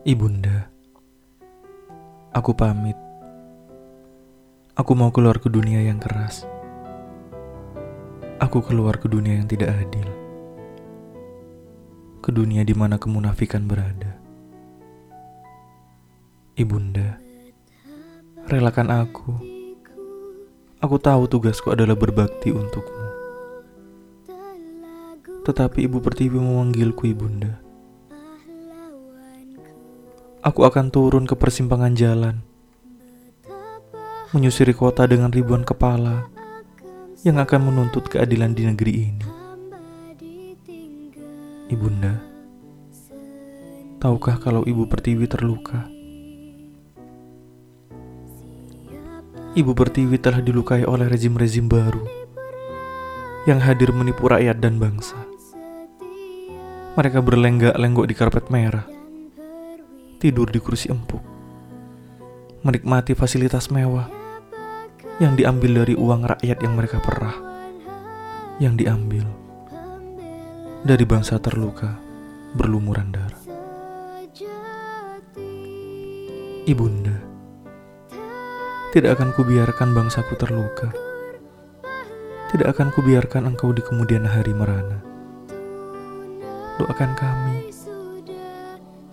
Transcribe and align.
Ibunda, 0.00 0.72
aku 2.32 2.56
pamit. 2.56 2.96
Aku 4.72 4.96
mau 4.96 5.12
keluar 5.12 5.36
ke 5.36 5.52
dunia 5.52 5.84
yang 5.84 6.00
keras. 6.00 6.48
Aku 8.40 8.64
keluar 8.64 8.96
ke 8.96 9.12
dunia 9.12 9.36
yang 9.36 9.44
tidak 9.44 9.76
adil. 9.76 10.08
Ke 12.24 12.32
dunia 12.32 12.64
di 12.64 12.72
mana 12.72 12.96
kemunafikan 12.96 13.68
berada. 13.68 14.16
Ibunda, 16.56 17.20
relakan 18.48 18.88
aku. 18.88 19.36
Aku 20.80 20.96
tahu 20.96 21.28
tugasku 21.28 21.76
adalah 21.76 21.92
berbakti 21.92 22.56
untukmu. 22.56 23.04
Tetapi 25.44 25.84
Ibu 25.84 26.00
Pertiwi 26.00 26.40
memanggilku 26.40 27.04
Ibunda. 27.04 27.69
Aku 30.50 30.66
akan 30.66 30.90
turun 30.90 31.30
ke 31.30 31.38
persimpangan 31.38 31.94
jalan, 31.94 32.42
menyusuri 34.34 34.74
kota 34.74 35.06
dengan 35.06 35.30
ribuan 35.30 35.62
kepala 35.62 36.26
yang 37.22 37.38
akan 37.38 37.70
menuntut 37.70 38.10
keadilan 38.10 38.50
di 38.50 38.66
negeri 38.66 38.92
ini. 38.98 39.26
Ibunda, 41.70 42.18
tahukah 44.02 44.42
kalau 44.42 44.66
Ibu 44.66 44.90
Pertiwi 44.90 45.30
terluka? 45.30 45.86
Ibu 49.54 49.70
Pertiwi 49.70 50.18
telah 50.18 50.42
dilukai 50.42 50.82
oleh 50.82 51.06
rezim-rezim 51.06 51.70
baru 51.70 52.02
yang 53.46 53.62
hadir 53.62 53.94
menipu 53.94 54.26
rakyat 54.26 54.58
dan 54.58 54.82
bangsa. 54.82 55.14
Mereka 56.98 57.22
berlenggak-lenggok 57.22 58.06
di 58.10 58.14
karpet 58.18 58.50
merah 58.50 58.98
tidur 60.20 60.52
di 60.52 60.60
kursi 60.60 60.92
empuk, 60.92 61.24
menikmati 62.60 63.16
fasilitas 63.16 63.72
mewah 63.72 64.04
yang 65.16 65.32
diambil 65.32 65.80
dari 65.80 65.96
uang 65.96 66.28
rakyat 66.28 66.60
yang 66.60 66.76
mereka 66.76 67.00
perah, 67.00 67.40
yang 68.60 68.76
diambil 68.76 69.24
dari 70.84 71.08
bangsa 71.08 71.40
terluka 71.40 71.96
berlumuran 72.52 73.08
darah. 73.08 73.40
Ibunda, 76.68 77.16
tidak 78.92 79.16
akan 79.16 79.32
kubiarkan 79.32 79.96
bangsaku 79.96 80.36
terluka. 80.36 80.92
Tidak 82.52 82.68
akan 82.68 82.92
kubiarkan 82.92 83.48
engkau 83.48 83.72
di 83.72 83.80
kemudian 83.80 84.28
hari 84.28 84.52
merana. 84.52 85.00
Doakan 86.76 87.14
kami 87.16 87.70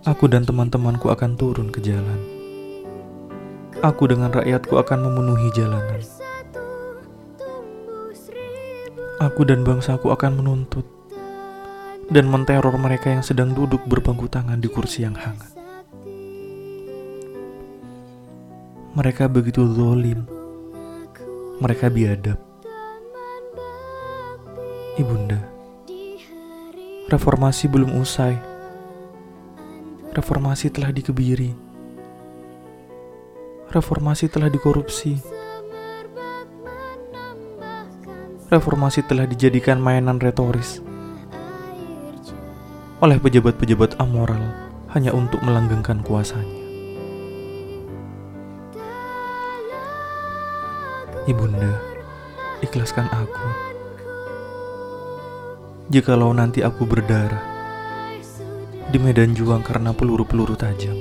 Aku 0.07 0.31
dan 0.31 0.47
teman-temanku 0.47 1.11
akan 1.11 1.35
turun 1.35 1.67
ke 1.67 1.83
jalan. 1.83 2.15
Aku 3.83 4.07
dengan 4.07 4.31
rakyatku 4.31 4.79
akan 4.79 5.03
memenuhi 5.03 5.51
jalanan. 5.51 5.99
Aku 9.19 9.43
dan 9.43 9.67
bangsaku 9.67 10.07
akan 10.15 10.39
menuntut 10.39 10.87
dan 12.07 12.31
menteror 12.31 12.71
mereka 12.79 13.11
yang 13.11 13.19
sedang 13.19 13.51
duduk 13.51 13.83
berpangku 13.83 14.31
tangan 14.31 14.63
di 14.63 14.71
kursi 14.71 15.03
yang 15.03 15.11
hangat. 15.19 15.51
Mereka 18.95 19.27
begitu 19.27 19.67
zolim. 19.75 20.23
Mereka 21.59 21.91
biadab. 21.91 22.39
Ibunda, 24.95 25.43
reformasi 27.11 27.67
belum 27.67 27.99
usai 27.99 28.46
reformasi 30.17 30.73
telah 30.73 30.89
dikebiri. 30.89 31.53
Reformasi 33.69 34.25
telah 34.25 34.49
dikorupsi. 34.49 35.21
Reformasi 38.49 39.05
telah 39.05 39.29
dijadikan 39.29 39.77
mainan 39.77 40.17
retoris 40.17 40.81
oleh 42.97 43.21
pejabat-pejabat 43.21 44.01
amoral 44.01 44.41
hanya 44.89 45.13
untuk 45.13 45.37
melanggengkan 45.45 46.01
kuasanya. 46.01 46.65
Ibunda, 51.29 51.77
ikhlaskan 52.65 53.05
aku. 53.13 53.47
Jikalau 55.93 56.33
nanti 56.33 56.65
aku 56.65 56.89
berdarah, 56.89 57.56
di 58.87 58.95
medan 59.03 59.35
juang 59.35 59.59
karena 59.67 59.91
peluru-peluru 59.91 60.55
tajam 60.55 60.95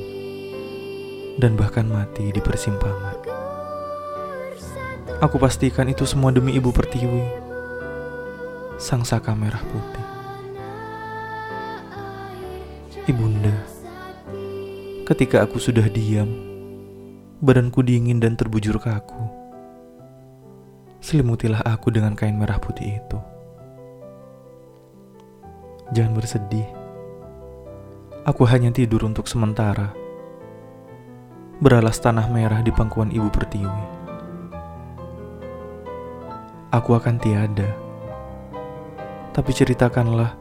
dan 1.39 1.55
bahkan 1.55 1.87
mati 1.87 2.35
di 2.35 2.43
persimpangan. 2.43 3.15
Aku 5.23 5.39
pastikan 5.39 5.87
itu 5.87 6.03
semua 6.03 6.35
demi 6.35 6.59
Ibu 6.59 6.75
Pertiwi, 6.75 7.25
sang 8.77 9.07
saka 9.07 9.33
merah 9.39 9.63
putih. 9.63 10.07
Ibunda, 13.07 13.55
ketika 15.07 15.47
aku 15.47 15.63
sudah 15.63 15.87
diam, 15.87 16.27
badanku 17.39 17.87
dingin 17.87 18.19
dan 18.19 18.35
terbujur 18.35 18.83
kaku. 18.83 19.31
Selimutilah 20.99 21.63
aku 21.63 21.95
dengan 21.95 22.19
kain 22.19 22.35
merah 22.35 22.59
putih 22.59 22.99
itu. 22.99 23.19
Jangan 25.95 26.19
bersedih 26.19 26.67
Aku 28.27 28.43
hanya 28.43 28.75
tidur 28.75 29.07
untuk 29.07 29.31
sementara. 29.31 29.95
Beralas 31.63 32.03
tanah 32.03 32.27
merah 32.27 32.59
di 32.59 32.75
pangkuan 32.75 33.15
Ibu 33.15 33.31
Pertiwi. 33.31 33.85
Aku 36.75 36.99
akan 36.99 37.23
tiada. 37.23 37.71
Tapi 39.31 39.51
ceritakanlah 39.55 40.35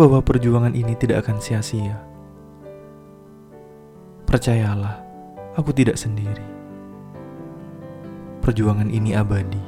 bahwa 0.00 0.24
perjuangan 0.24 0.72
ini 0.72 0.96
tidak 0.96 1.28
akan 1.28 1.36
sia-sia. 1.36 2.00
Percayalah, 4.24 5.04
aku 5.52 5.76
tidak 5.76 6.00
sendiri. 6.00 6.48
Perjuangan 8.40 8.88
ini 8.88 9.12
abadi. 9.12 9.60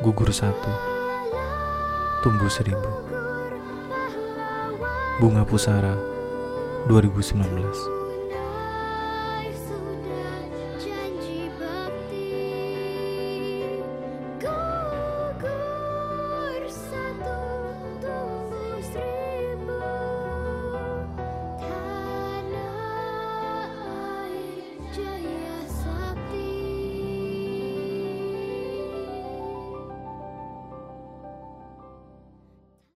Gugur 0.00 0.32
satu, 0.32 0.72
tumbuh 2.24 2.48
seribu. 2.48 3.17
Bunga 5.20 5.44
Pusara 5.44 5.98
2019 6.86 7.97